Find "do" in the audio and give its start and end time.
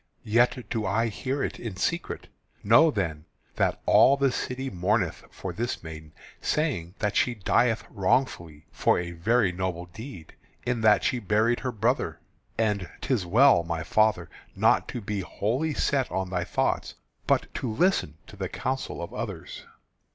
0.71-0.83